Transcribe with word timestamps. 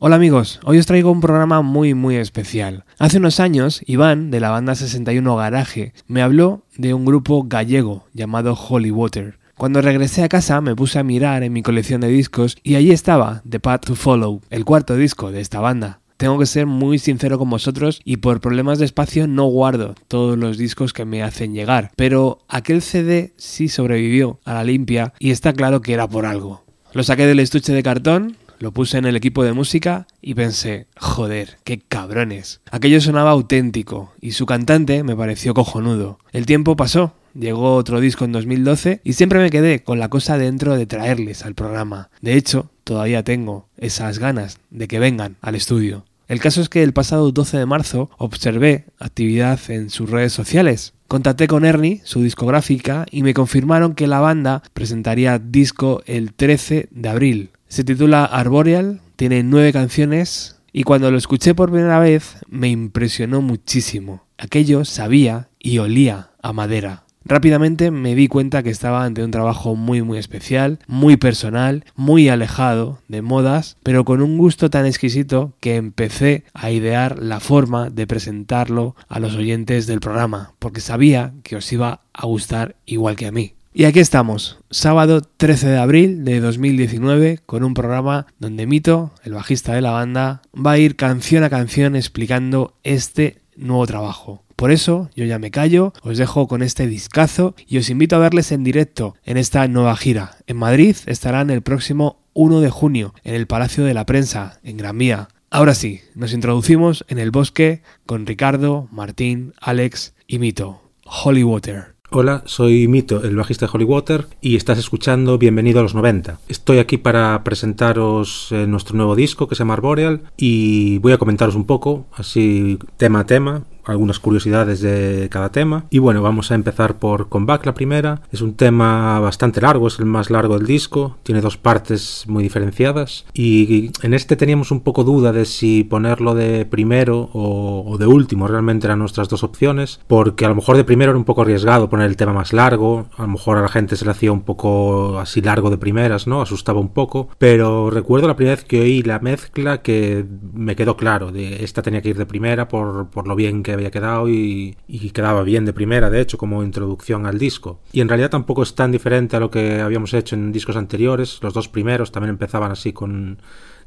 Hola 0.00 0.14
amigos, 0.14 0.60
hoy 0.62 0.78
os 0.78 0.86
traigo 0.86 1.10
un 1.10 1.20
programa 1.20 1.60
muy 1.60 1.92
muy 1.92 2.14
especial. 2.14 2.84
Hace 3.00 3.18
unos 3.18 3.40
años, 3.40 3.82
Iván, 3.84 4.30
de 4.30 4.38
la 4.38 4.50
banda 4.50 4.76
61 4.76 5.34
Garaje, 5.34 5.92
me 6.06 6.22
habló 6.22 6.62
de 6.76 6.94
un 6.94 7.04
grupo 7.04 7.42
gallego 7.48 8.04
llamado 8.14 8.54
Holy 8.54 8.92
Water. 8.92 9.40
Cuando 9.56 9.82
regresé 9.82 10.22
a 10.22 10.28
casa 10.28 10.60
me 10.60 10.76
puse 10.76 11.00
a 11.00 11.02
mirar 11.02 11.42
en 11.42 11.52
mi 11.52 11.64
colección 11.64 12.00
de 12.00 12.06
discos 12.06 12.56
y 12.62 12.76
allí 12.76 12.92
estaba 12.92 13.42
The 13.48 13.58
Path 13.58 13.86
to 13.86 13.96
Follow, 13.96 14.40
el 14.50 14.64
cuarto 14.64 14.94
disco 14.94 15.32
de 15.32 15.40
esta 15.40 15.58
banda. 15.58 15.98
Tengo 16.16 16.38
que 16.38 16.46
ser 16.46 16.66
muy 16.66 17.00
sincero 17.00 17.36
con 17.36 17.50
vosotros 17.50 18.00
y 18.04 18.18
por 18.18 18.40
problemas 18.40 18.78
de 18.78 18.84
espacio 18.84 19.26
no 19.26 19.46
guardo 19.46 19.96
todos 20.06 20.38
los 20.38 20.58
discos 20.58 20.92
que 20.92 21.06
me 21.06 21.24
hacen 21.24 21.54
llegar, 21.54 21.90
pero 21.96 22.38
aquel 22.46 22.82
CD 22.82 23.32
sí 23.36 23.68
sobrevivió 23.68 24.38
a 24.44 24.54
la 24.54 24.62
limpia 24.62 25.12
y 25.18 25.32
está 25.32 25.52
claro 25.52 25.82
que 25.82 25.92
era 25.92 26.08
por 26.08 26.24
algo. 26.24 26.62
Lo 26.92 27.02
saqué 27.02 27.26
del 27.26 27.40
estuche 27.40 27.72
de 27.72 27.82
cartón, 27.82 28.36
lo 28.58 28.72
puse 28.72 28.98
en 28.98 29.06
el 29.06 29.16
equipo 29.16 29.44
de 29.44 29.52
música 29.52 30.06
y 30.20 30.34
pensé, 30.34 30.86
joder, 30.96 31.58
qué 31.64 31.78
cabrones. 31.78 32.60
Aquello 32.70 33.00
sonaba 33.00 33.30
auténtico 33.30 34.12
y 34.20 34.32
su 34.32 34.46
cantante 34.46 35.02
me 35.02 35.16
pareció 35.16 35.54
cojonudo. 35.54 36.18
El 36.32 36.46
tiempo 36.46 36.76
pasó, 36.76 37.14
llegó 37.34 37.74
otro 37.74 38.00
disco 38.00 38.24
en 38.24 38.32
2012 38.32 39.00
y 39.04 39.12
siempre 39.14 39.38
me 39.38 39.50
quedé 39.50 39.82
con 39.82 39.98
la 39.98 40.08
cosa 40.08 40.38
dentro 40.38 40.76
de 40.76 40.86
traerles 40.86 41.44
al 41.44 41.54
programa. 41.54 42.10
De 42.20 42.34
hecho, 42.34 42.70
todavía 42.84 43.22
tengo 43.22 43.68
esas 43.76 44.18
ganas 44.18 44.58
de 44.70 44.88
que 44.88 44.98
vengan 44.98 45.36
al 45.40 45.54
estudio. 45.54 46.04
El 46.28 46.40
caso 46.40 46.60
es 46.60 46.68
que 46.68 46.82
el 46.82 46.92
pasado 46.92 47.32
12 47.32 47.56
de 47.56 47.64
marzo 47.64 48.10
observé 48.18 48.84
actividad 48.98 49.58
en 49.68 49.88
sus 49.88 50.10
redes 50.10 50.34
sociales. 50.34 50.92
Contacté 51.06 51.46
con 51.46 51.64
Ernie, 51.64 52.02
su 52.04 52.22
discográfica, 52.22 53.06
y 53.10 53.22
me 53.22 53.32
confirmaron 53.32 53.94
que 53.94 54.06
la 54.06 54.20
banda 54.20 54.62
presentaría 54.74 55.38
disco 55.38 56.02
el 56.04 56.34
13 56.34 56.88
de 56.90 57.08
abril. 57.08 57.50
Se 57.68 57.84
titula 57.84 58.24
Arboreal, 58.24 59.02
tiene 59.16 59.42
nueve 59.42 59.74
canciones 59.74 60.56
y 60.72 60.84
cuando 60.84 61.10
lo 61.10 61.18
escuché 61.18 61.54
por 61.54 61.70
primera 61.70 61.98
vez 61.98 62.38
me 62.48 62.68
impresionó 62.70 63.42
muchísimo. 63.42 64.24
Aquello 64.38 64.86
sabía 64.86 65.48
y 65.58 65.76
olía 65.76 66.30
a 66.40 66.54
madera. 66.54 67.04
Rápidamente 67.26 67.90
me 67.90 68.14
di 68.14 68.26
cuenta 68.26 68.62
que 68.62 68.70
estaba 68.70 69.04
ante 69.04 69.22
un 69.22 69.30
trabajo 69.30 69.76
muy 69.76 70.00
muy 70.00 70.16
especial, 70.16 70.78
muy 70.86 71.18
personal, 71.18 71.84
muy 71.94 72.30
alejado 72.30 73.00
de 73.06 73.20
modas, 73.20 73.76
pero 73.82 74.06
con 74.06 74.22
un 74.22 74.38
gusto 74.38 74.70
tan 74.70 74.86
exquisito 74.86 75.52
que 75.60 75.76
empecé 75.76 76.44
a 76.54 76.70
idear 76.70 77.18
la 77.18 77.38
forma 77.38 77.90
de 77.90 78.06
presentarlo 78.06 78.96
a 79.08 79.20
los 79.20 79.34
oyentes 79.34 79.86
del 79.86 80.00
programa, 80.00 80.54
porque 80.58 80.80
sabía 80.80 81.34
que 81.42 81.56
os 81.56 81.70
iba 81.70 82.00
a 82.14 82.24
gustar 82.24 82.76
igual 82.86 83.16
que 83.16 83.26
a 83.26 83.32
mí. 83.32 83.57
Y 83.72 83.84
aquí 83.84 84.00
estamos, 84.00 84.58
sábado 84.70 85.20
13 85.20 85.68
de 85.68 85.78
abril 85.78 86.24
de 86.24 86.40
2019, 86.40 87.40
con 87.44 87.62
un 87.62 87.74
programa 87.74 88.26
donde 88.38 88.66
Mito, 88.66 89.12
el 89.24 89.34
bajista 89.34 89.74
de 89.74 89.82
la 89.82 89.90
banda, 89.90 90.42
va 90.54 90.72
a 90.72 90.78
ir 90.78 90.96
canción 90.96 91.44
a 91.44 91.50
canción 91.50 91.94
explicando 91.94 92.74
este 92.82 93.42
nuevo 93.56 93.86
trabajo. 93.86 94.42
Por 94.56 94.72
eso 94.72 95.10
yo 95.14 95.24
ya 95.26 95.38
me 95.38 95.50
callo, 95.50 95.92
os 96.02 96.18
dejo 96.18 96.48
con 96.48 96.62
este 96.62 96.86
discazo 96.86 97.54
y 97.68 97.78
os 97.78 97.90
invito 97.90 98.16
a 98.16 98.20
verles 98.20 98.50
en 98.52 98.64
directo 98.64 99.14
en 99.24 99.36
esta 99.36 99.68
nueva 99.68 99.94
gira. 99.96 100.38
En 100.46 100.56
Madrid 100.56 100.96
estarán 101.06 101.50
el 101.50 101.62
próximo 101.62 102.24
1 102.32 102.60
de 102.60 102.70
junio 102.70 103.14
en 103.22 103.34
el 103.34 103.46
Palacio 103.46 103.84
de 103.84 103.94
la 103.94 104.06
Prensa, 104.06 104.58
en 104.64 104.78
Gran 104.78 104.98
Vía. 104.98 105.28
Ahora 105.50 105.74
sí, 105.74 106.00
nos 106.14 106.32
introducimos 106.32 107.04
en 107.08 107.18
el 107.18 107.30
bosque 107.30 107.82
con 108.06 108.26
Ricardo, 108.26 108.88
Martín, 108.90 109.52
Alex 109.60 110.14
y 110.26 110.38
Mito. 110.38 110.82
Holy 111.04 111.44
Water. 111.44 111.97
Hola, 112.10 112.42
soy 112.46 112.88
Mito, 112.88 113.22
el 113.22 113.36
bajista 113.36 113.66
de 113.66 113.72
Holy 113.74 113.84
Water, 113.84 114.28
y 114.40 114.56
estás 114.56 114.78
escuchando 114.78 115.36
Bienvenido 115.36 115.80
a 115.80 115.82
los 115.82 115.94
90. 115.94 116.38
Estoy 116.48 116.78
aquí 116.78 116.96
para 116.96 117.44
presentaros 117.44 118.48
eh, 118.50 118.66
nuestro 118.66 118.96
nuevo 118.96 119.14
disco 119.14 119.46
que 119.46 119.54
se 119.54 119.58
llama 119.58 119.74
Arboreal 119.74 120.22
y 120.34 120.96
voy 121.00 121.12
a 121.12 121.18
comentaros 121.18 121.54
un 121.54 121.66
poco, 121.66 122.06
así 122.14 122.78
tema 122.96 123.20
a 123.20 123.26
tema, 123.26 123.64
algunas 123.88 124.18
curiosidades 124.18 124.80
de 124.80 125.28
cada 125.30 125.50
tema. 125.50 125.84
Y 125.90 125.98
bueno, 125.98 126.22
vamos 126.22 126.50
a 126.50 126.54
empezar 126.54 126.98
por 126.98 127.28
Comeback, 127.28 127.66
la 127.66 127.74
primera. 127.74 128.22
Es 128.30 128.42
un 128.42 128.54
tema 128.54 129.18
bastante 129.20 129.60
largo, 129.60 129.88
es 129.88 129.98
el 129.98 130.06
más 130.06 130.30
largo 130.30 130.58
del 130.58 130.66
disco, 130.66 131.16
tiene 131.22 131.40
dos 131.40 131.56
partes 131.56 132.24
muy 132.26 132.42
diferenciadas. 132.42 133.24
Y 133.34 133.90
en 134.02 134.14
este 134.14 134.36
teníamos 134.36 134.70
un 134.70 134.80
poco 134.80 135.04
duda 135.04 135.32
de 135.32 135.44
si 135.44 135.84
ponerlo 135.84 136.34
de 136.34 136.64
primero 136.64 137.30
o, 137.32 137.96
de 137.98 138.06
último, 138.06 138.46
realmente 138.46 138.86
eran 138.86 138.98
nuestras 138.98 139.28
dos 139.28 139.42
opciones, 139.42 140.00
porque 140.06 140.44
a 140.44 140.48
lo 140.48 140.54
mejor 140.54 140.76
de 140.76 140.84
primero 140.84 141.10
era 141.10 141.18
un 141.18 141.24
poco 141.24 141.42
arriesgado 141.42 141.88
poner 141.88 142.06
el 142.06 142.16
tema 142.16 142.32
más 142.32 142.52
largo, 142.52 143.06
a 143.16 143.22
lo 143.22 143.28
mejor 143.28 143.58
a 143.58 143.62
la 143.62 143.68
gente 143.68 143.96
se 143.96 144.04
le 144.04 144.10
hacía 144.10 144.32
un 144.32 144.42
poco 144.42 145.18
así 145.18 145.40
largo 145.40 145.70
de 145.70 145.78
primeras, 145.78 146.26
¿no? 146.26 146.42
Asustaba 146.42 146.80
un 146.80 146.90
poco, 146.90 147.28
pero 147.38 147.90
recuerdo 147.90 148.28
la 148.28 148.36
primera 148.36 148.56
vez 148.56 148.64
que 148.64 148.80
oí 148.80 149.02
la 149.02 149.18
mezcla 149.18 149.82
que 149.82 150.24
me 150.52 150.76
quedó 150.76 150.96
claro, 150.96 151.32
de 151.32 151.64
esta 151.64 151.82
tenía 151.82 152.02
que 152.02 152.10
ir 152.10 152.18
de 152.18 152.26
primera 152.26 152.68
por, 152.68 153.08
por 153.10 153.26
lo 153.26 153.34
bien 153.34 153.62
que 153.62 153.77
había 153.78 153.90
quedado 153.90 154.28
y, 154.28 154.76
quedaba 155.12 155.42
bien 155.42 155.64
de 155.64 155.72
primera, 155.72 156.10
de 156.10 156.20
hecho, 156.20 156.38
como 156.38 156.62
introducción 156.62 157.26
al 157.26 157.38
disco. 157.38 157.80
Y 157.92 158.00
en 158.00 158.08
realidad 158.08 158.30
tampoco 158.30 158.62
es 158.62 158.74
tan 158.74 158.92
diferente 158.92 159.36
a 159.36 159.40
lo 159.40 159.50
que 159.50 159.80
habíamos 159.80 160.14
hecho 160.14 160.36
en 160.36 160.52
discos 160.52 160.76
anteriores. 160.76 161.38
Los 161.42 161.54
dos 161.54 161.68
primeros 161.68 162.12
también 162.12 162.30
empezaban 162.30 162.70
así 162.70 162.92
con 162.92 163.38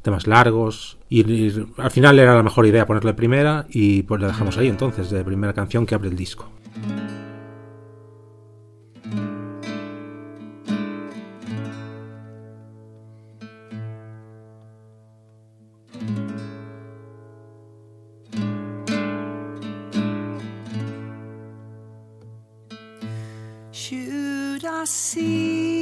temas 0.02 0.28
largos 0.28 0.98
y, 1.10 1.54
al 1.78 1.92
final 1.92 2.20
era 2.20 2.36
la 2.36 2.44
mejor 2.44 2.66
idea 2.66 2.86
ponerle 2.86 3.14
primera 3.14 3.66
y 3.70 4.04
pues 4.04 4.20
le 4.20 4.28
dejamos 4.28 4.58
ahí 4.58 4.68
entonces 4.68 5.10
de 5.12 5.24
primera 5.24 5.54
canción 5.54 5.86
que 5.86 5.96
abre 5.96 6.10
el 6.10 6.16
disco. 6.16 6.50
I 24.82 24.86
see. 24.86 25.81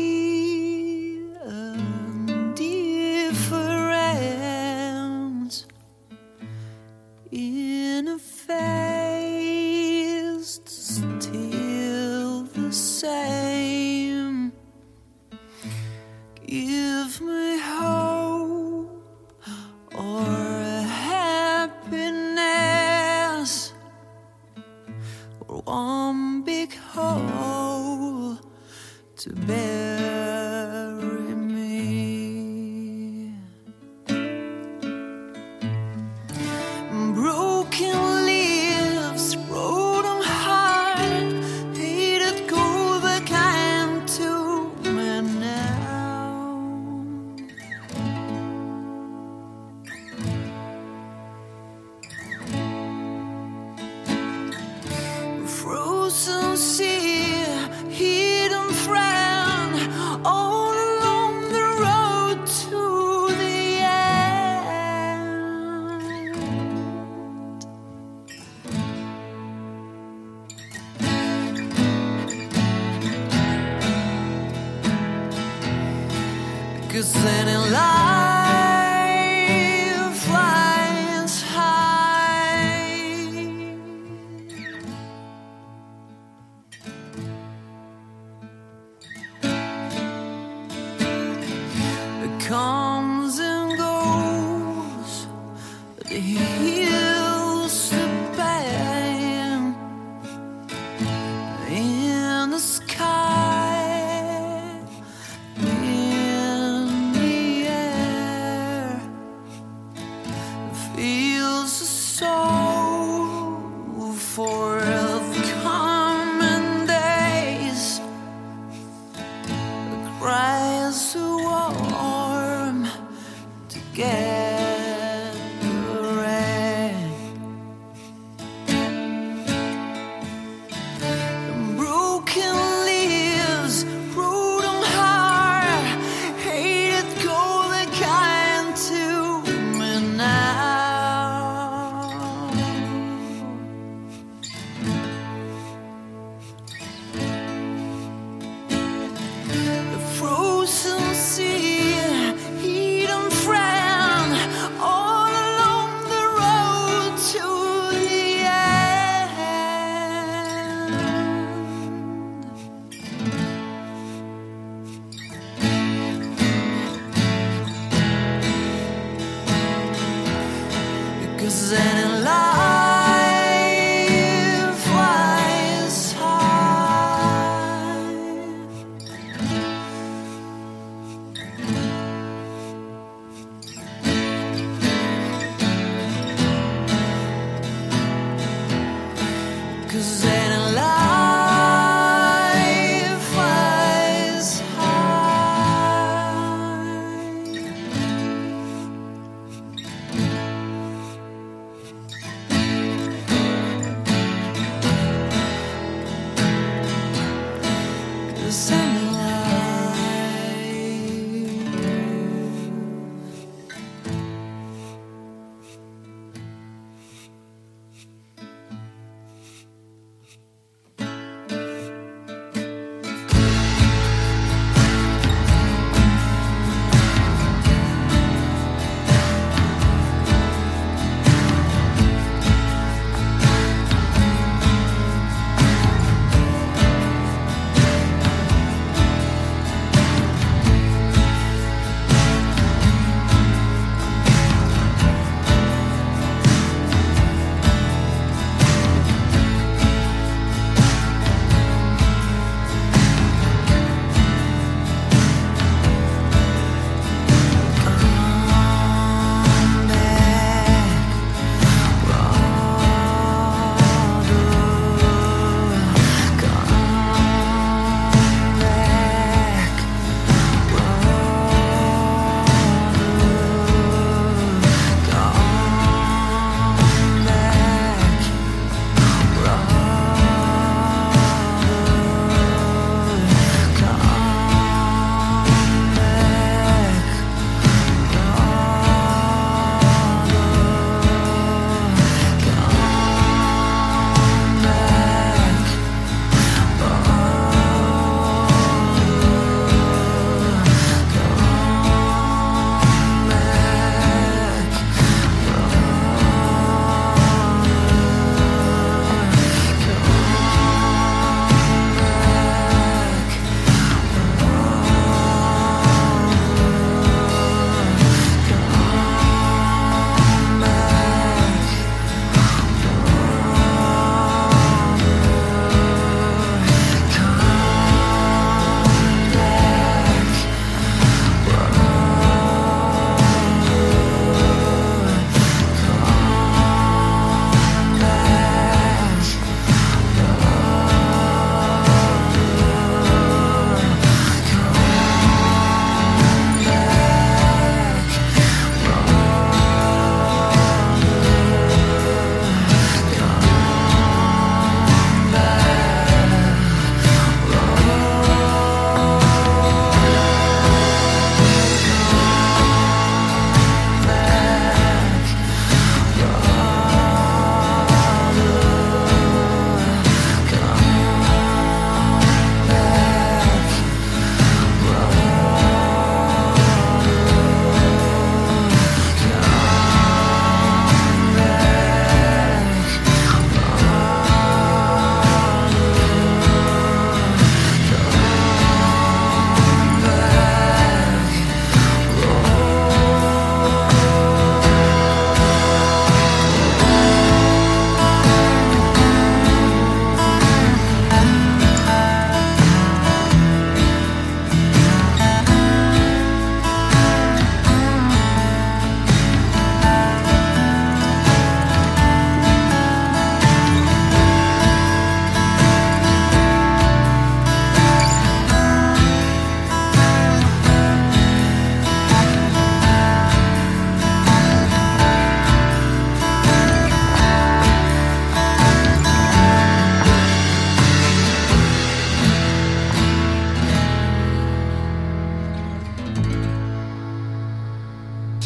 here. 96.10 96.79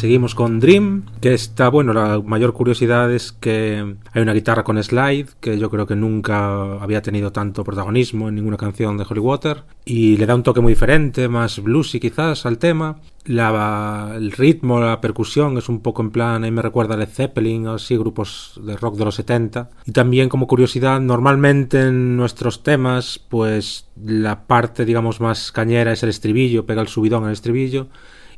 Seguimos 0.04 0.34
con 0.34 0.60
Dream, 0.60 1.06
que 1.22 1.32
está, 1.32 1.70
bueno, 1.70 1.94
la 1.94 2.20
mayor 2.20 2.52
curiosidad 2.52 3.10
es 3.10 3.32
que 3.32 3.96
hay 4.12 4.22
una 4.22 4.34
guitarra 4.34 4.62
con 4.62 4.76
slide, 4.82 5.28
que 5.40 5.58
yo 5.58 5.70
creo 5.70 5.86
que 5.86 5.96
nunca 5.96 6.74
había 6.74 7.00
tenido 7.00 7.32
tanto 7.32 7.64
protagonismo 7.64 8.28
en 8.28 8.34
ninguna 8.34 8.58
canción 8.58 8.98
de 8.98 9.06
Holy 9.08 9.20
Water, 9.20 9.62
y 9.86 10.18
le 10.18 10.26
da 10.26 10.34
un 10.34 10.42
toque 10.42 10.60
muy 10.60 10.74
diferente, 10.74 11.26
más 11.26 11.58
bluesy 11.58 12.00
quizás 12.00 12.44
al 12.44 12.58
tema. 12.58 13.00
El 13.24 14.32
ritmo, 14.32 14.78
la 14.78 15.00
percusión 15.00 15.56
es 15.56 15.70
un 15.70 15.80
poco 15.80 16.02
en 16.02 16.10
plan, 16.10 16.44
ahí 16.44 16.50
me 16.50 16.60
recuerda 16.60 16.96
a 16.96 16.98
Led 16.98 17.08
Zeppelin, 17.08 17.68
así, 17.68 17.96
grupos 17.96 18.60
de 18.62 18.76
rock 18.76 18.96
de 18.98 19.06
los 19.06 19.14
70. 19.14 19.70
Y 19.86 19.92
también 19.92 20.28
como 20.28 20.46
curiosidad, 20.46 21.00
normalmente 21.00 21.80
en 21.80 22.18
nuestros 22.18 22.62
temas, 22.62 23.18
pues 23.30 23.88
la 23.96 24.46
parte, 24.46 24.84
digamos, 24.84 25.22
más 25.22 25.50
cañera 25.50 25.92
es 25.92 26.02
el 26.02 26.10
estribillo, 26.10 26.66
pega 26.66 26.82
el 26.82 26.88
subidón 26.88 27.24
el 27.24 27.32
estribillo, 27.32 27.86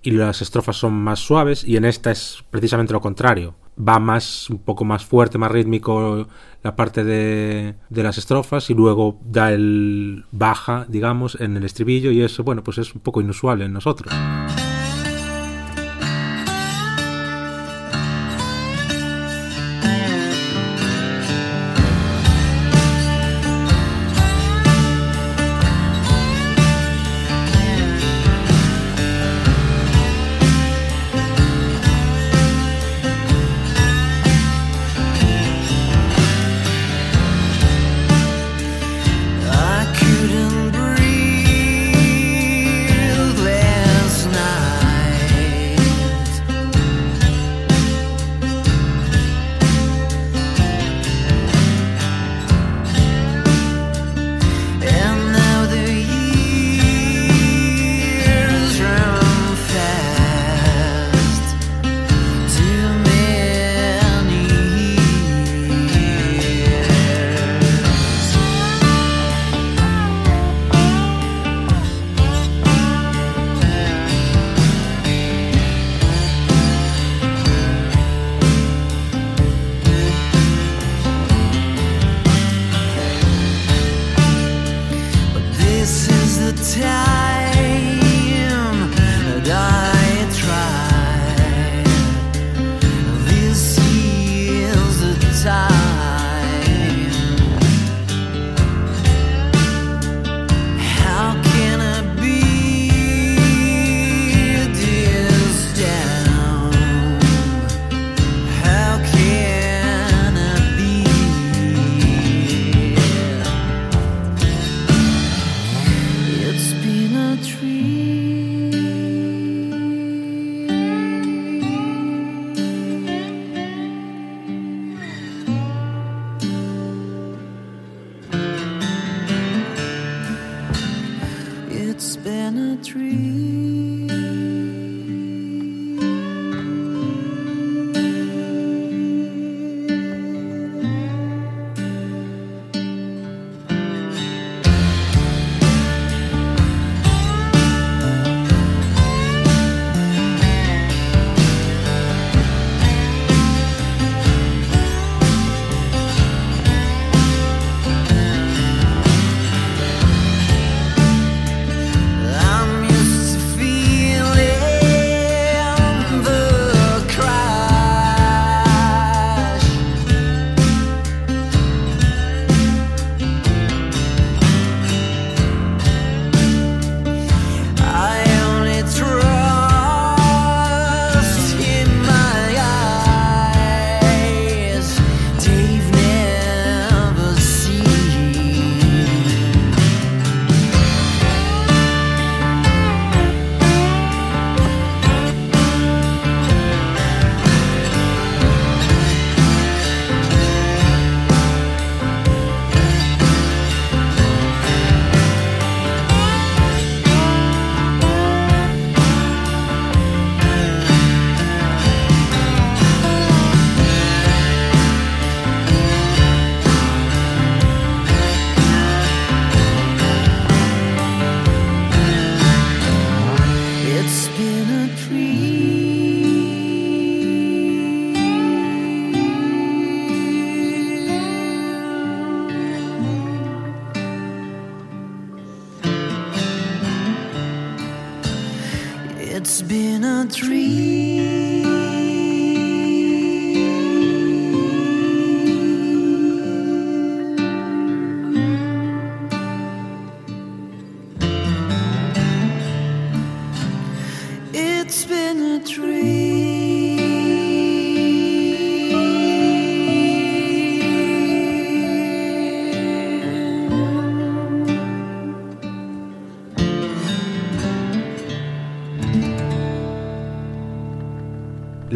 y 0.07 0.13
las 0.13 0.41
estrofas 0.41 0.77
son 0.77 0.95
más 0.95 1.19
suaves 1.19 1.65
y 1.65 1.77
en 1.77 1.85
esta 1.85 2.13
es 2.13 2.45
precisamente 2.51 2.93
lo 2.93 3.01
contrario. 3.01 3.57
Va 3.77 3.99
más, 3.99 4.49
un 4.49 4.59
poco 4.59 4.85
más 4.85 5.05
fuerte, 5.05 5.37
más 5.37 5.51
rítmico 5.51 6.29
la 6.63 6.77
parte 6.77 7.03
de, 7.03 7.75
de 7.91 8.03
las 8.05 8.17
estrofas 8.17 8.71
y 8.71 8.75
luego 8.75 9.19
da 9.25 9.53
el 9.53 10.25
baja, 10.31 10.87
digamos, 10.89 11.37
en 11.41 11.57
el 11.57 11.65
estribillo 11.65 12.13
y 12.13 12.23
eso, 12.23 12.45
bueno, 12.45 12.63
pues 12.63 12.79
es 12.79 12.95
un 12.95 13.01
poco 13.01 13.21
inusual 13.21 13.63
en 13.63 13.73
nosotros. 13.73 14.15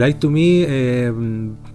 Light 0.01 0.19
to 0.19 0.31
Me 0.31 0.65
eh, 0.67 1.13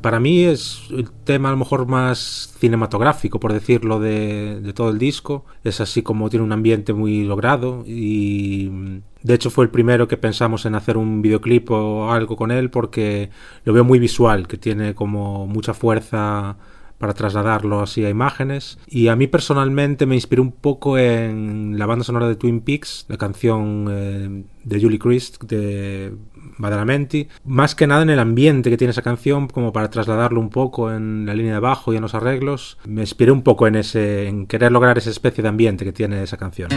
para 0.02 0.20
mí 0.20 0.46
es 0.46 0.82
el 0.90 1.12
tema 1.12 1.50
a 1.50 1.52
lo 1.52 1.58
mejor 1.58 1.86
más 1.86 2.56
cinematográfico, 2.60 3.40
por 3.40 3.54
decirlo, 3.54 4.00
de, 4.00 4.62
de, 4.62 4.74
todo 4.74 4.90
el 4.90 4.98
disco. 4.98 5.46
Es 5.64 5.80
así 5.80 6.02
como 6.02 6.28
tiene 6.32 6.44
un 6.44 6.52
ambiente 6.52 6.92
muy 6.94 7.24
logrado 7.24 7.84
y 7.86 9.02
de 9.22 9.34
hecho 9.36 9.52
fue 9.52 9.66
el 9.66 9.70
primero 9.70 10.08
que 10.08 10.18
pensamos 10.18 10.66
en 10.66 10.74
hacer 10.74 10.98
un 10.98 11.22
videoclip 11.22 11.70
o 11.70 12.12
algo 12.12 12.36
con 12.36 12.50
él 12.50 12.72
porque 12.72 13.30
lo 13.64 13.74
veo 13.74 13.84
muy 13.84 14.00
visual, 14.00 14.48
que 14.48 14.58
tiene 14.58 14.96
como 14.96 15.46
mucha 15.46 15.76
fuerza 15.76 16.58
para 16.98 17.14
trasladarlo 17.14 17.82
así 17.82 18.06
a 18.06 18.10
imágenes. 18.10 18.78
Y 18.88 19.08
a 19.08 19.16
mí 19.16 19.28
personalmente 19.28 20.06
me 20.06 20.16
inspiró 20.16 20.42
un 20.42 20.52
poco 20.52 20.98
en 20.98 21.78
la 21.78 21.86
banda 21.86 22.04
sonora 22.04 22.28
de 22.28 22.36
Twin 22.36 22.62
Peaks, 22.62 23.06
la 23.10 23.18
canción 23.18 23.88
eh, 23.90 24.44
de 24.64 24.82
Julie 24.82 25.00
Christ 25.00 25.44
de 25.44 26.14
Badalamenti, 26.58 27.28
más 27.44 27.76
que 27.76 27.88
nada 27.88 28.04
en 28.04 28.10
el 28.10 28.20
ambiente 28.20 28.70
que 28.70 28.78
tiene 28.78 28.92
esa 28.92 29.02
canción, 29.02 29.48
como 29.48 29.74
para 29.74 29.90
trasladarlo 29.90 30.40
un 30.40 30.50
poco 30.50 30.92
en 30.92 31.26
la 31.26 31.34
línea 31.34 31.56
de 31.56 31.60
bajo 31.60 31.94
y 31.94 31.98
en 31.98 32.02
los 32.02 32.16
arreglos. 32.16 32.78
Me 32.86 33.02
inspiré 33.02 33.32
un 33.32 33.42
poco 33.42 33.68
en 33.68 33.76
ese, 33.76 34.28
en 34.28 34.48
querer 34.48 34.72
lograr 34.72 34.98
esa 34.98 35.10
especie 35.10 35.42
de 35.42 35.50
ambiente 35.50 35.86
que 35.86 35.94
tiene 35.94 36.24
esa 36.24 36.38
canción. 36.38 36.70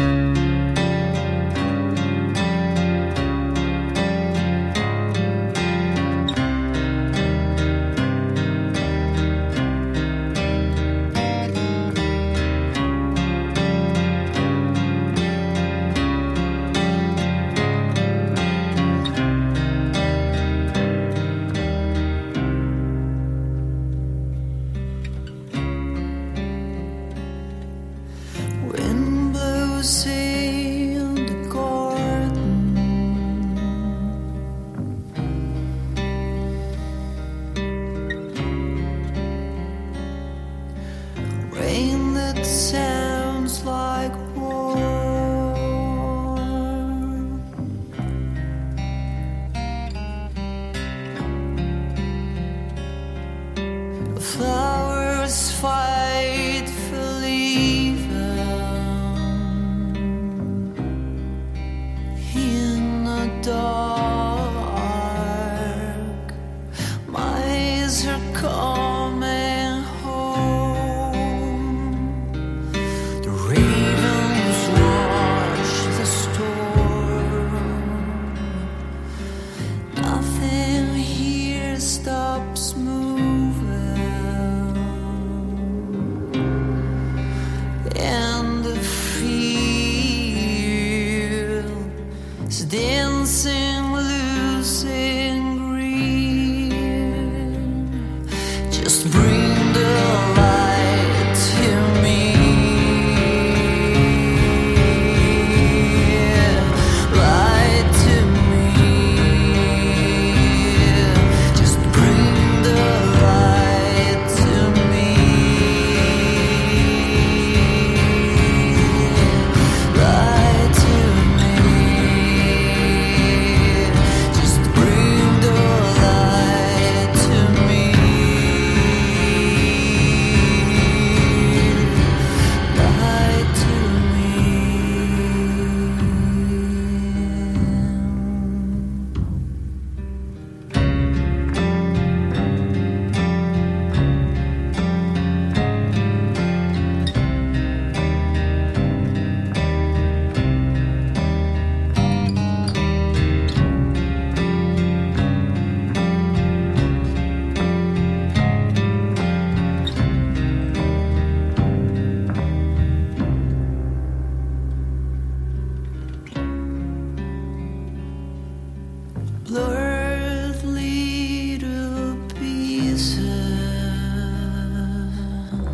stars. 81.88 82.17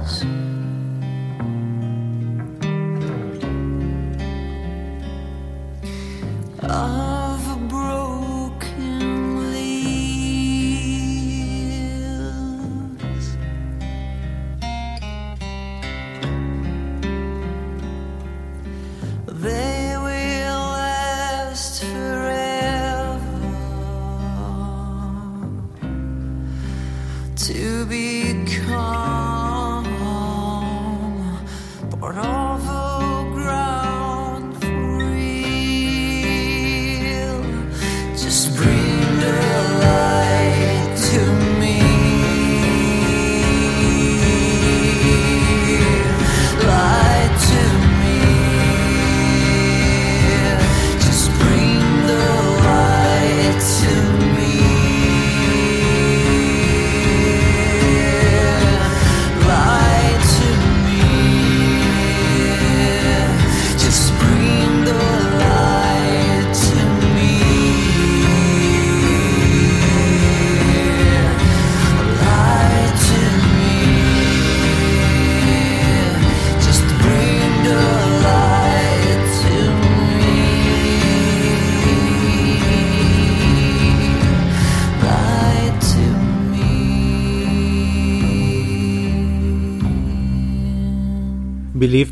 eyes. 0.04 0.43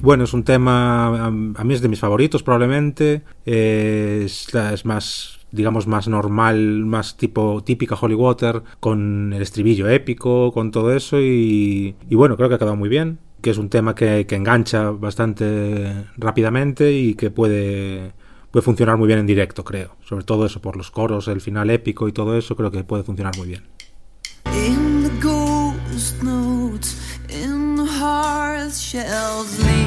Bueno, 0.00 0.24
es 0.24 0.32
un 0.32 0.44
tema, 0.44 1.26
a 1.26 1.30
mí 1.30 1.74
es 1.74 1.80
de 1.80 1.88
mis 1.88 1.98
favoritos 1.98 2.44
probablemente, 2.44 3.22
es, 3.44 4.54
es 4.54 4.84
más 4.84 5.40
digamos 5.50 5.86
más 5.86 6.08
normal, 6.08 6.84
más 6.86 7.16
tipo 7.16 7.62
típica 7.64 7.96
Holy 8.00 8.14
Water, 8.14 8.62
con 8.78 9.32
el 9.34 9.42
estribillo 9.42 9.88
épico, 9.88 10.52
con 10.52 10.70
todo 10.70 10.94
eso 10.94 11.20
y, 11.20 11.96
y 12.08 12.14
bueno, 12.14 12.36
creo 12.36 12.48
que 12.48 12.54
ha 12.54 12.58
quedado 12.58 12.76
muy 12.76 12.88
bien, 12.88 13.18
que 13.42 13.50
es 13.50 13.58
un 13.58 13.68
tema 13.68 13.94
que, 13.94 14.24
que 14.26 14.36
engancha 14.36 14.90
bastante 14.90 16.06
rápidamente 16.16 16.92
y 16.92 17.14
que 17.14 17.30
puede 17.30 18.12
puede 18.52 18.62
funcionar 18.62 18.98
muy 18.98 19.08
bien 19.08 19.18
en 19.18 19.26
directo, 19.26 19.64
creo. 19.64 19.96
Sobre 20.04 20.24
todo 20.24 20.46
eso, 20.46 20.60
por 20.60 20.76
los 20.76 20.90
coros, 20.90 21.26
el 21.26 21.40
final 21.40 21.70
épico 21.70 22.06
y 22.06 22.12
todo 22.12 22.36
eso, 22.36 22.54
creo 22.54 22.70
que 22.70 22.84
puede 22.84 23.02
funcionar 23.02 23.36
muy 23.36 23.48
bien. 23.48 24.81
Shells. 28.92 29.58
lean. 29.64 29.81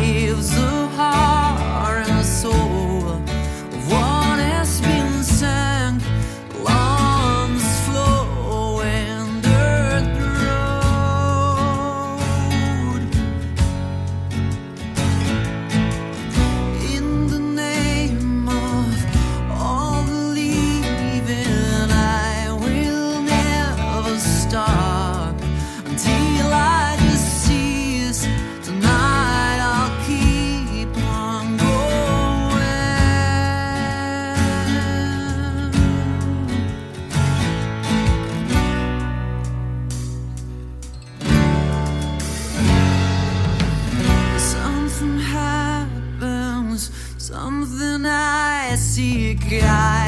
sky. 49.47 50.05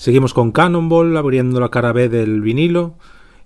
Seguimos 0.00 0.32
con 0.32 0.50
Cannonball 0.50 1.14
abriendo 1.18 1.60
la 1.60 1.68
cara 1.68 1.92
B 1.92 2.08
del 2.08 2.40
vinilo. 2.40 2.94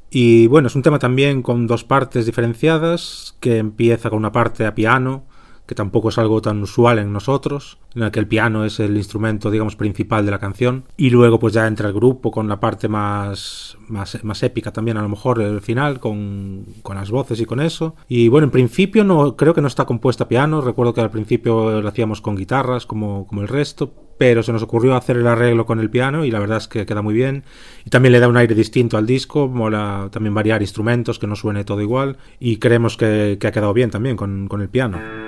Y 0.08 0.46
bueno, 0.46 0.68
es 0.68 0.76
un 0.76 0.82
tema 0.82 1.00
también 1.00 1.42
con 1.42 1.66
dos 1.66 1.82
partes 1.82 2.26
diferenciadas, 2.26 3.36
que 3.40 3.58
empieza 3.58 4.08
con 4.08 4.20
una 4.20 4.30
parte 4.30 4.64
a 4.64 4.72
piano, 4.72 5.24
que 5.66 5.74
tampoco 5.74 6.10
es 6.10 6.18
algo 6.18 6.40
tan 6.40 6.62
usual 6.62 7.00
en 7.00 7.12
nosotros, 7.12 7.78
en 7.96 8.04
el 8.04 8.12
que 8.12 8.20
el 8.20 8.28
piano 8.28 8.64
es 8.64 8.78
el 8.78 8.96
instrumento, 8.96 9.50
digamos, 9.50 9.74
principal 9.74 10.24
de 10.24 10.30
la 10.30 10.38
canción, 10.38 10.84
y 10.96 11.10
luego 11.10 11.40
pues 11.40 11.54
ya 11.54 11.66
entra 11.66 11.88
el 11.88 11.94
grupo 11.94 12.30
con 12.30 12.46
la 12.48 12.60
parte 12.60 12.86
más, 12.86 13.76
más, 13.88 14.22
más 14.22 14.40
épica 14.44 14.72
también, 14.72 14.96
a 14.96 15.02
lo 15.02 15.08
mejor 15.08 15.42
el 15.42 15.60
final, 15.60 15.98
con, 15.98 16.66
con, 16.84 16.94
las 16.94 17.10
voces 17.10 17.40
y 17.40 17.46
con 17.46 17.58
eso. 17.58 17.96
Y 18.06 18.28
bueno, 18.28 18.44
en 18.44 18.52
principio 18.52 19.02
no 19.02 19.34
creo 19.34 19.54
que 19.54 19.60
no 19.60 19.66
está 19.66 19.86
compuesta 19.86 20.22
a 20.22 20.28
piano, 20.28 20.60
recuerdo 20.60 20.94
que 20.94 21.00
al 21.00 21.10
principio 21.10 21.80
lo 21.80 21.88
hacíamos 21.88 22.20
con 22.20 22.36
guitarras, 22.36 22.86
como, 22.86 23.26
como 23.26 23.42
el 23.42 23.48
resto, 23.48 23.92
pero 24.18 24.42
se 24.42 24.52
nos 24.52 24.62
ocurrió 24.62 24.94
hacer 24.94 25.16
el 25.16 25.26
arreglo 25.26 25.66
con 25.66 25.80
el 25.80 25.90
piano 25.90 26.24
y 26.24 26.30
la 26.30 26.38
verdad 26.38 26.58
es 26.58 26.68
que 26.68 26.86
queda 26.86 27.02
muy 27.02 27.14
bien. 27.14 27.44
Y 27.84 27.90
también 27.90 28.12
le 28.12 28.20
da 28.20 28.28
un 28.28 28.36
aire 28.36 28.54
distinto 28.54 28.96
al 28.96 29.06
disco, 29.06 29.48
mola 29.48 30.08
también 30.10 30.34
variar 30.34 30.62
instrumentos, 30.62 31.18
que 31.18 31.26
no 31.26 31.36
suene 31.36 31.64
todo 31.64 31.80
igual 31.80 32.16
y 32.38 32.58
creemos 32.58 32.96
que, 32.96 33.38
ha 33.40 33.52
quedado 33.52 33.74
bien 33.74 33.90
también 33.90 34.16
con, 34.16 34.48
con 34.48 34.60
el 34.60 34.68
piano. 34.68 35.23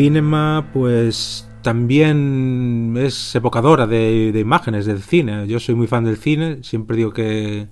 Cinema, 0.00 0.70
pues 0.72 1.46
también 1.60 2.94
es 2.96 3.34
evocadora 3.34 3.86
de, 3.86 4.32
imágenes 4.34 4.86
del 4.86 5.02
cine. 5.02 5.46
Yo 5.46 5.60
soy 5.60 5.74
muy 5.74 5.88
fan 5.88 6.04
del 6.04 6.16
cine, 6.16 6.60
siempre 6.62 6.96
digo 6.96 7.12
que, 7.12 7.68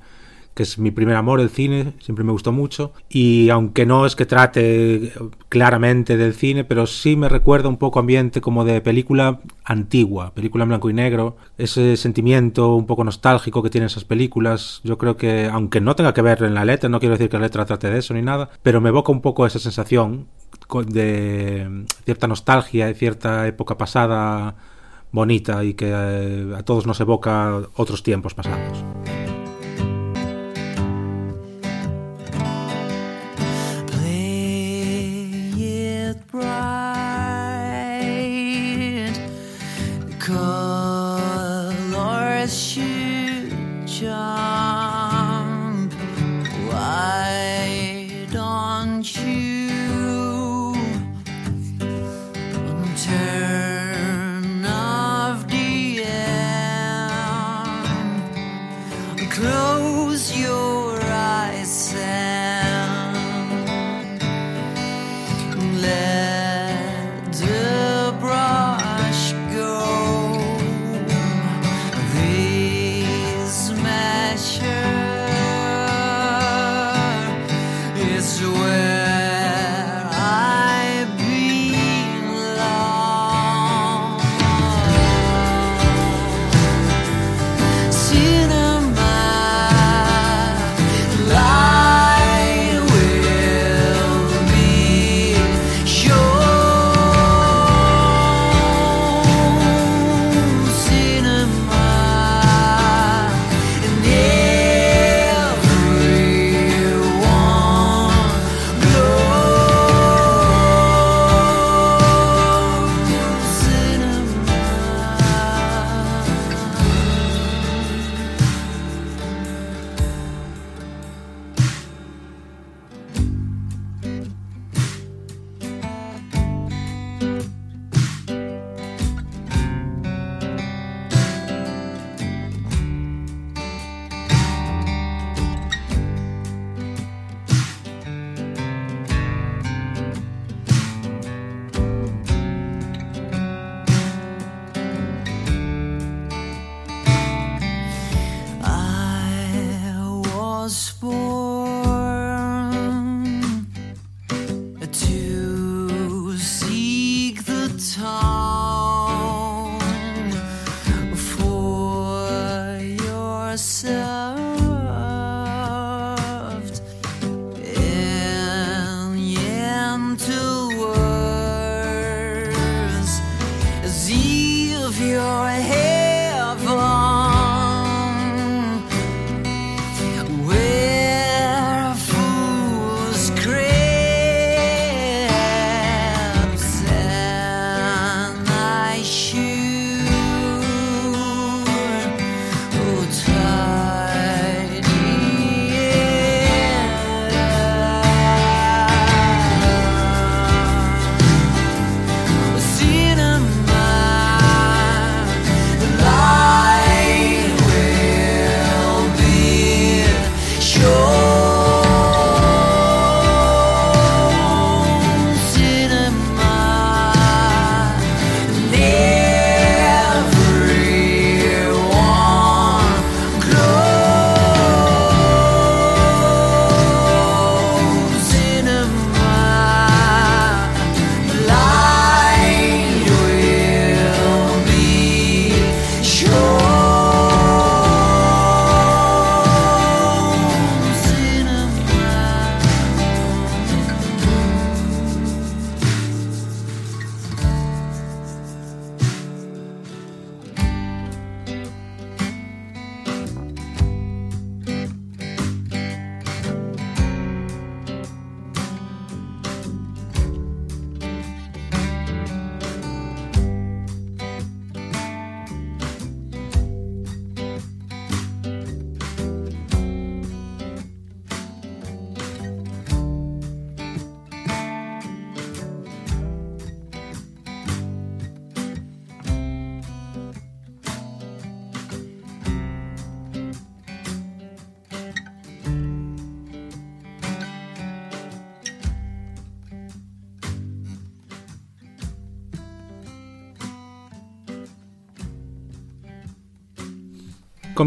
que, 0.59 0.65
es 0.65 0.79
mi 0.79 0.91
primer 0.91 1.15
amor 1.15 1.41
el 1.41 1.51
cine, 1.51 1.93
siempre 2.01 2.25
me 2.25 2.33
gustó 2.33 2.51
mucho. 2.51 2.93
Y 3.09 3.49
aunque 3.51 3.87
no 3.87 4.05
es 4.05 4.17
que 4.17 4.27
trate 4.27 5.13
claramente 5.49 6.17
del 6.17 6.35
cine, 6.35 6.65
pero 6.65 6.87
sí 6.87 7.15
me 7.17 7.29
recuerda 7.29 7.69
un 7.69 7.77
poco 7.77 8.01
ambiente 8.01 8.41
como 8.41 8.65
de 8.65 8.81
película 8.81 9.41
antigua, 9.65 10.35
película 10.35 10.65
en 10.65 10.71
blanco 10.71 10.91
y 10.91 10.95
negro. 10.95 11.37
Ese 11.59 11.97
sentimiento 11.97 12.75
un 12.75 12.87
poco 12.87 13.05
nostálgico 13.05 13.63
que 13.63 13.71
tienen 13.71 13.87
esas 13.87 14.05
películas, 14.05 14.81
yo 14.83 14.99
creo 14.99 15.17
que, 15.17 15.47
aunque 15.47 15.81
no 15.81 15.95
tenga 15.95 16.13
que 16.13 16.23
ver 16.23 16.43
en 16.43 16.55
la 16.55 16.65
letra, 16.65 16.89
no 16.89 16.99
quiero 16.99 17.15
decir 17.15 17.31
que 17.31 17.37
la 17.37 17.45
letra 17.45 17.65
trate 17.65 17.91
de 17.91 17.99
eso 17.99 18.15
ni 18.15 18.23
nada, 18.23 18.51
pero 18.63 18.81
me 18.81 18.89
evoca 18.89 19.13
un 19.13 19.21
poco 19.21 19.47
esa 19.47 19.59
sensación 19.61 20.27
de 20.89 21.87
cierta 22.05 22.27
nostalgia 22.27 22.91
y 22.91 22.95
cierta 22.95 23.47
época 23.47 23.79
pasada 23.79 24.57
bonita 25.13 25.65
y 25.65 25.75
que 25.75 25.91
eh, 25.91 26.55
a 26.57 26.63
todos 26.63 26.87
nos 26.87 27.01
evoca 27.01 27.61
otros 27.77 28.03
tiempos 28.03 28.35
pasados. 28.35 28.85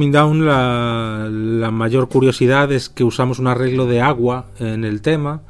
Coming 0.01 0.13
Down 0.13 0.45
la, 0.47 1.69
mayor 1.69 2.09
curiosidad 2.09 2.71
es 2.71 2.89
que 2.89 3.03
usamos 3.03 3.37
un 3.37 3.45
arreglo 3.45 3.85
de 3.85 4.01
agua 4.01 4.47
en 4.57 4.83
el 4.83 5.03
tema 5.03 5.43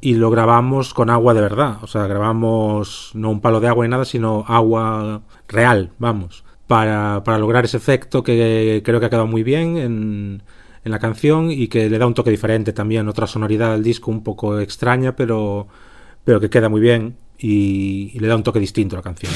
y 0.00 0.14
lo 0.14 0.30
grabamos 0.30 0.94
con 0.94 1.10
agua 1.10 1.34
de 1.34 1.40
verdad. 1.40 1.78
O 1.82 1.88
sea, 1.88 2.06
grabamos 2.06 3.10
no 3.14 3.28
un 3.28 3.40
palo 3.40 3.58
de 3.58 3.66
agua 3.66 3.84
ni 3.84 3.90
nada, 3.90 4.04
sino 4.04 4.44
agua 4.46 5.22
real, 5.48 5.90
vamos. 5.98 6.44
Para, 6.68 7.24
para 7.24 7.38
lograr 7.38 7.64
ese 7.64 7.76
efecto 7.76 8.22
que 8.22 8.82
creo 8.84 9.00
que 9.00 9.06
ha 9.06 9.10
quedado 9.10 9.26
muy 9.26 9.42
bien 9.42 9.76
en, 9.76 10.42
en 10.84 10.92
la 10.92 11.00
canción 11.00 11.50
y 11.50 11.66
que 11.66 11.90
le 11.90 11.98
da 11.98 12.06
un 12.06 12.14
toque 12.14 12.30
diferente 12.30 12.72
también, 12.72 13.08
otra 13.08 13.26
sonoridad 13.26 13.72
al 13.72 13.82
disco 13.82 14.12
un 14.12 14.22
poco 14.22 14.60
extraña, 14.60 15.16
pero, 15.16 15.66
pero 16.22 16.38
que 16.38 16.50
queda 16.50 16.68
muy 16.68 16.80
bien 16.80 17.16
y, 17.36 18.12
y 18.14 18.20
le 18.20 18.28
da 18.28 18.36
un 18.36 18.44
toque 18.44 18.60
distinto 18.60 18.94
a 18.94 19.00
la 19.00 19.02
canción. 19.02 19.32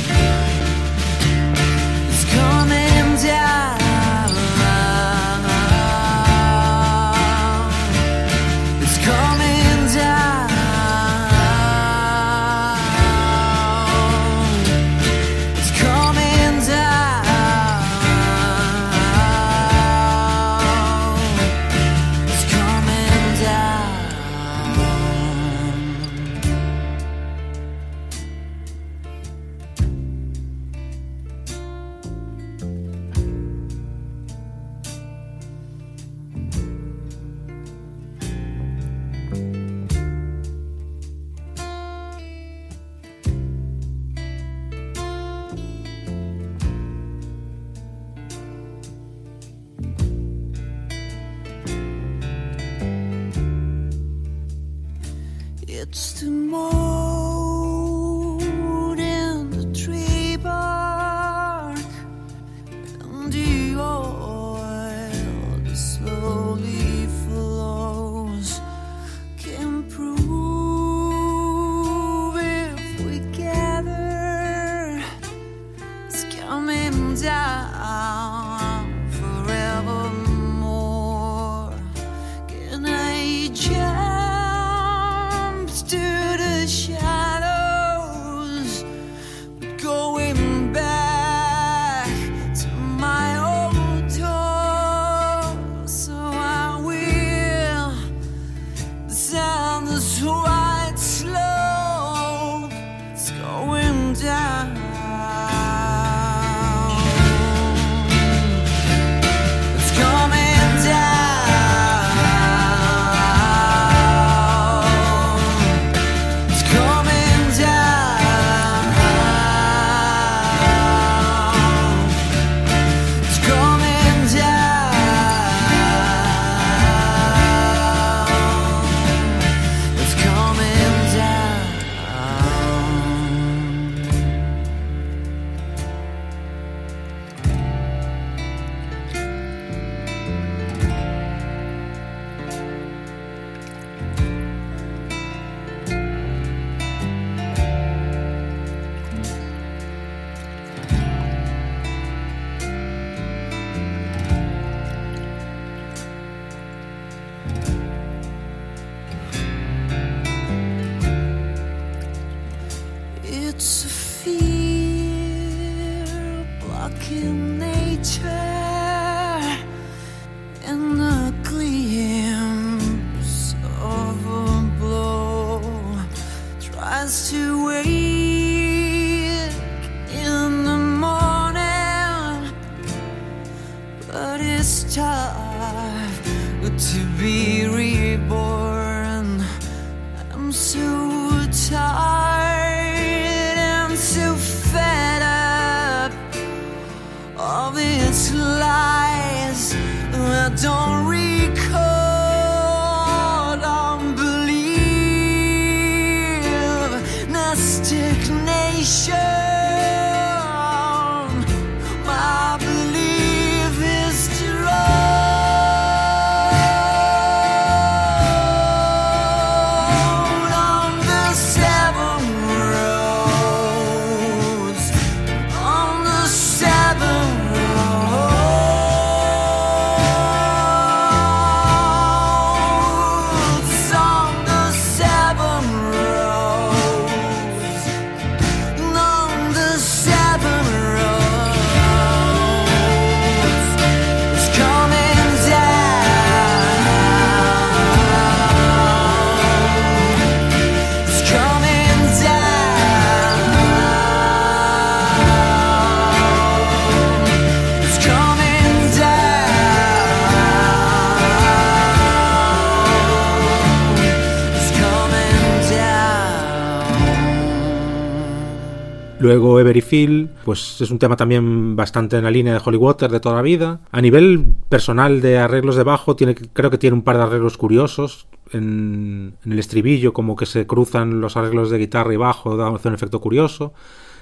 Luego 269.32 269.58
Every 269.58 270.28
pues 270.44 270.82
es 270.82 270.90
un 270.90 270.98
tema 270.98 271.16
también 271.16 271.74
bastante 271.74 272.18
en 272.18 272.24
la 272.24 272.30
línea 272.30 272.52
de 272.52 272.60
Holy 272.62 272.76
Water 272.76 273.10
de 273.10 273.18
toda 273.18 273.36
la 273.36 273.40
vida. 273.40 273.80
A 273.90 274.02
nivel 274.02 274.52
personal 274.68 275.22
de 275.22 275.38
arreglos 275.38 275.76
de 275.76 275.84
bajo, 275.84 276.16
creo 276.16 276.70
que 276.70 276.76
tiene 276.76 276.96
un 276.96 277.02
par 277.02 277.16
de 277.16 277.22
arreglos 277.22 277.56
curiosos. 277.56 278.26
En, 278.52 279.36
el 279.46 279.58
estribillo, 279.58 280.12
como 280.12 280.36
que 280.36 280.44
se 280.44 280.66
cruzan 280.66 281.22
los 281.22 281.38
arreglos 281.38 281.70
de 281.70 281.78
guitarra 281.78 282.12
y 282.12 282.18
bajo, 282.18 282.58
da 282.58 282.68
un 282.68 282.94
efecto 282.94 283.22
curioso. 283.22 283.72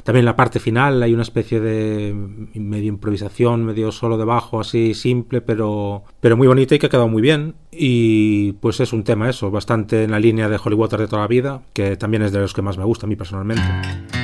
También 0.05 0.25
la 0.25 0.37
parte 0.37 0.61
final 0.61 1.03
hay 1.03 1.13
una 1.13 1.25
especie 1.25 1.59
de 1.59 2.15
medio 2.55 2.89
improvisación, 2.89 3.65
medio 3.65 3.91
solo 3.91 4.17
de 4.17 4.25
bajo, 4.25 4.61
así 4.61 4.95
simple, 4.95 5.41
pero, 5.41 6.05
pero 6.21 6.37
muy 6.37 6.47
bonita 6.47 6.77
y 6.77 6.79
que 6.79 6.87
ha 6.87 6.89
quedado 6.89 7.09
muy 7.09 7.21
bien. 7.21 7.57
Y 7.73 8.53
pues 8.53 8.79
es 8.79 8.93
un 8.93 9.03
tema 9.03 9.29
eso, 9.29 9.51
bastante 9.51 10.05
en 10.05 10.13
la 10.13 10.21
línea 10.21 10.49
de 10.49 10.57
Water 10.57 11.01
de 11.01 11.09
toda 11.09 11.23
la 11.23 11.29
vida, 11.29 11.63
que 11.73 11.97
también 11.97 12.23
es 12.23 12.31
de 12.31 12.39
los 12.39 12.55
que 12.55 12.63
más 12.63 12.79
me 12.79 12.85
gusta 12.85 13.07
a 13.07 13.09
mí 13.09 13.17
personalmente. 13.17 14.20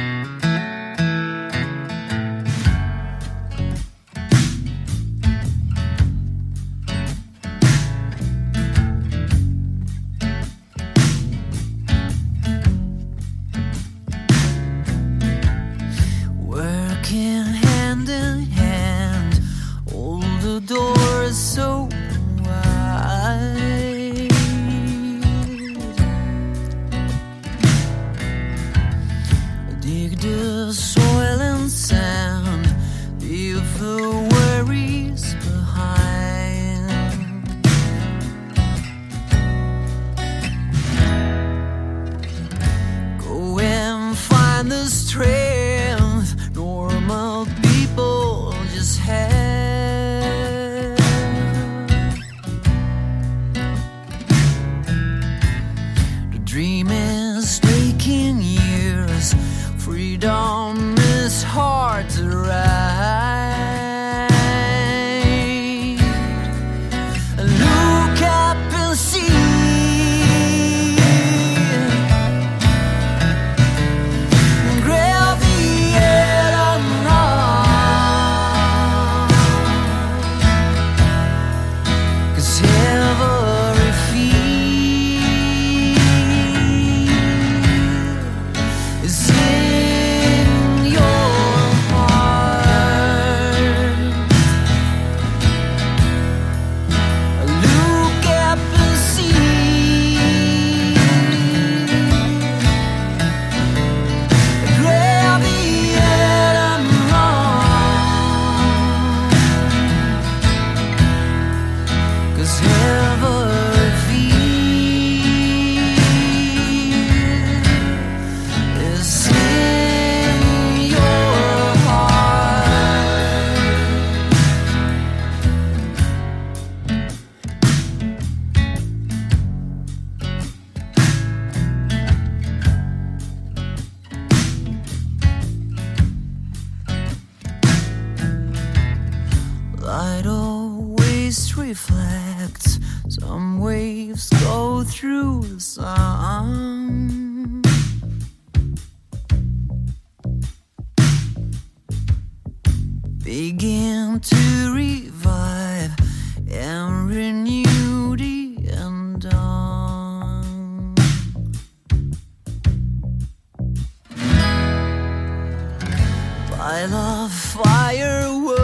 I 166.69 166.85
love 166.87 167.33
firewood, 167.33 168.59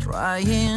trying. 0.00 0.67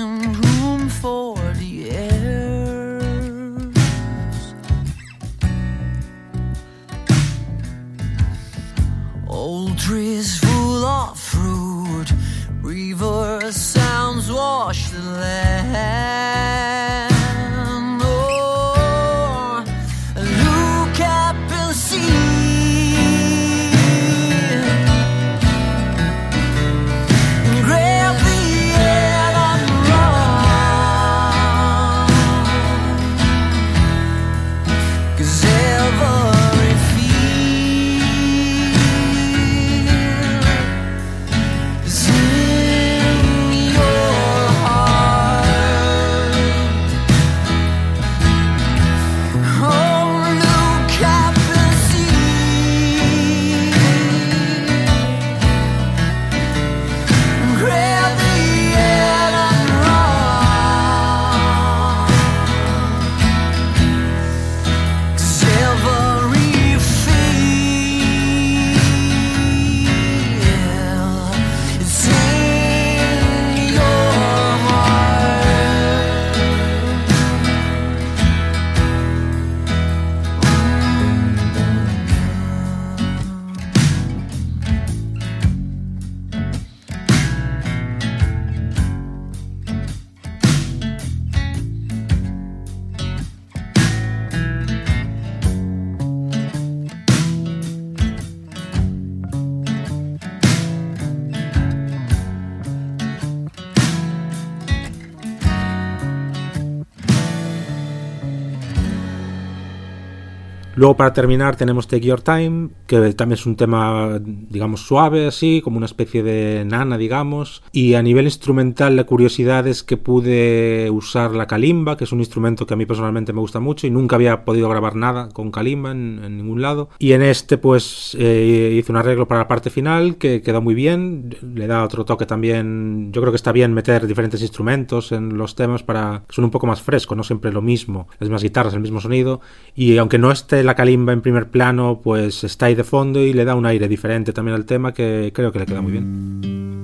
Luego, 110.82 110.98
para 110.98 111.14
terminar, 111.14 111.58
tenemos 111.58 111.88
Take 111.88 112.08
Your 112.08 112.22
Time, 112.22 112.70
que 112.88 113.14
también 113.14 113.38
es 113.38 113.46
un 113.46 113.56
tema, 113.56 114.20
digamos, 114.20 114.82
suave, 114.82 115.28
así, 115.28 115.62
como 115.64 115.78
una 115.78 115.86
especie 115.86 116.24
de 116.24 116.66
nana, 116.66 116.98
digamos. 116.98 117.62
Y 117.72 117.94
a 117.94 118.02
nivel 118.02 118.26
instrumental, 118.26 118.96
la 118.96 119.04
curiosidad 119.04 119.68
es 119.68 119.84
que 119.84 119.98
pude 119.98 120.90
usar 120.90 121.36
la 121.36 121.46
kalimba, 121.46 121.98
que 121.98 122.06
es 122.06 122.12
un 122.12 122.18
instrumento 122.18 122.66
que 122.66 122.74
a 122.74 122.78
mí 122.78 122.88
personalmente 122.88 123.32
me 123.32 123.42
gusta 123.42 123.60
mucho 123.60 123.86
y 123.86 123.92
nunca 123.92 124.16
había 124.16 124.44
podido 124.44 124.70
grabar 124.70 124.96
nada 124.96 125.30
con 125.30 125.52
kalimba 125.52 125.92
en, 125.92 126.20
en 126.24 126.38
ningún 126.38 126.64
lado. 126.64 126.90
Y 126.98 127.12
en 127.12 127.22
este, 127.22 127.60
pues, 127.60 128.18
eh, 128.20 128.74
hice 128.76 128.92
un 128.92 128.98
arreglo 128.98 129.28
para 129.28 129.42
la 129.42 129.48
parte 129.48 129.70
final 129.70 130.16
que 130.16 130.42
quedó 130.42 130.64
muy 130.64 130.74
bien. 130.74 131.38
Le 131.44 131.68
da 131.68 131.84
otro 131.84 132.06
toque 132.06 132.26
también. 132.26 133.12
Yo 133.12 133.22
creo 133.22 133.32
que 133.32 133.38
está 133.38 133.52
bien 133.52 133.72
meter 133.72 134.08
diferentes 134.08 134.42
instrumentos 134.42 135.12
en 135.12 135.38
los 135.38 135.54
temas 135.54 135.84
para 135.84 136.24
que 136.28 136.34
suene 136.34 136.48
un 136.48 136.52
poco 136.52 136.66
más 136.66 136.82
fresco, 136.82 137.16
no 137.16 137.22
siempre 137.22 137.52
lo 137.52 137.62
mismo. 137.62 138.08
Las 138.14 138.30
mismas 138.30 138.42
guitarras, 138.42 138.74
el 138.74 138.80
mismo 138.80 139.00
sonido. 139.00 139.42
Y 139.76 139.98
aunque 139.98 140.18
no 140.18 140.32
esté 140.32 140.64
la 140.64 140.71
kalimba 140.76 141.14
en 141.14 141.22
primer 141.22 141.48
plano, 141.48 142.02
pues 142.04 142.44
está 142.44 142.68
ahí 142.68 142.76
de 142.76 142.84
fondo 142.84 143.22
y 143.22 143.34
le 143.34 143.46
da 143.46 143.56
un 143.56 143.66
aire 143.66 143.88
diferente 143.88 144.34
también 144.34 144.56
al 144.56 144.66
tema 144.66 144.94
que 144.94 145.32
creo 145.34 145.52
que 145.52 145.60
le 145.60 145.66
queda 145.66 145.82
muy 145.82 145.92
bien. 145.92 146.81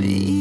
me. 0.00 0.39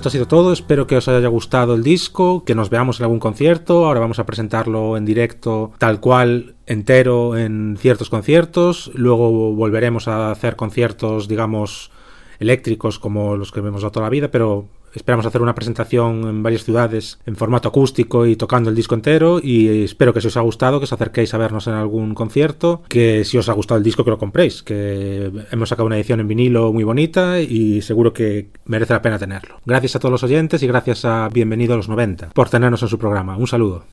Esto 0.00 0.08
ha 0.08 0.12
sido 0.12 0.26
todo. 0.26 0.54
Espero 0.54 0.86
que 0.86 0.96
os 0.96 1.08
haya 1.08 1.28
gustado 1.28 1.74
el 1.74 1.82
disco, 1.82 2.42
que 2.46 2.54
nos 2.54 2.70
veamos 2.70 2.98
en 2.98 3.04
algún 3.04 3.20
concierto. 3.20 3.84
Ahora 3.84 4.00
vamos 4.00 4.18
a 4.18 4.24
presentarlo 4.24 4.96
en 4.96 5.04
directo, 5.04 5.72
tal 5.76 6.00
cual, 6.00 6.54
entero, 6.64 7.36
en 7.36 7.76
ciertos 7.78 8.08
conciertos. 8.08 8.90
Luego 8.94 9.52
volveremos 9.52 10.08
a 10.08 10.30
hacer 10.30 10.56
conciertos, 10.56 11.28
digamos, 11.28 11.90
eléctricos 12.38 12.98
como 12.98 13.36
los 13.36 13.52
que 13.52 13.60
vemos 13.60 13.82
toda 13.82 14.06
la 14.06 14.08
vida, 14.08 14.30
pero 14.30 14.68
esperamos 14.94 15.26
hacer 15.26 15.42
una 15.42 15.54
presentación 15.54 16.28
en 16.28 16.42
varias 16.42 16.64
ciudades 16.64 17.18
en 17.26 17.36
formato 17.36 17.68
acústico 17.68 18.26
y 18.26 18.36
tocando 18.36 18.70
el 18.70 18.76
disco 18.76 18.94
entero 18.94 19.40
y 19.42 19.84
espero 19.84 20.12
que 20.12 20.20
si 20.20 20.28
os 20.28 20.36
ha 20.36 20.40
gustado 20.40 20.78
que 20.78 20.84
os 20.84 20.92
acerquéis 20.92 21.32
a 21.34 21.38
vernos 21.38 21.66
en 21.66 21.74
algún 21.74 22.14
concierto, 22.14 22.82
que 22.88 23.24
si 23.24 23.38
os 23.38 23.48
ha 23.48 23.52
gustado 23.52 23.78
el 23.78 23.84
disco 23.84 24.04
que 24.04 24.10
lo 24.10 24.18
compréis, 24.18 24.62
que 24.62 25.30
hemos 25.50 25.68
sacado 25.68 25.86
una 25.86 25.96
edición 25.96 26.20
en 26.20 26.28
vinilo 26.28 26.72
muy 26.72 26.84
bonita 26.84 27.40
y 27.40 27.82
seguro 27.82 28.12
que 28.12 28.48
merece 28.64 28.92
la 28.92 29.02
pena 29.02 29.18
tenerlo. 29.18 29.60
Gracias 29.64 29.96
a 29.96 29.98
todos 29.98 30.12
los 30.12 30.22
oyentes 30.22 30.62
y 30.62 30.66
gracias 30.66 31.04
a 31.04 31.28
Bienvenido 31.28 31.74
a 31.74 31.76
los 31.76 31.88
90 31.88 32.30
por 32.30 32.48
tenernos 32.48 32.82
en 32.82 32.88
su 32.88 32.98
programa. 32.98 33.36
Un 33.36 33.46
saludo. 33.46 33.84